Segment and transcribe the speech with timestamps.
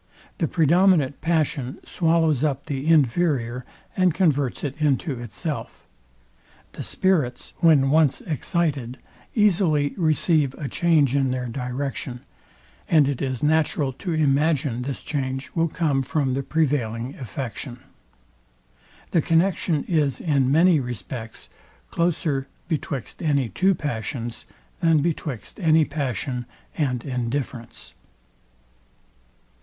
[0.39, 3.65] The predominant passion swallows up the inferior,
[3.95, 5.85] and converts it into itself.
[6.71, 8.97] The spirits, when once excited,
[9.35, 12.21] easily receive a change in their direction;
[12.89, 17.77] and it is natural to imagine this change will come from the prevailing affection.
[19.11, 21.47] The connexion is in many respects
[21.91, 24.47] closer betwixt any two passions,
[24.79, 27.93] than betwixt any passion and indifference.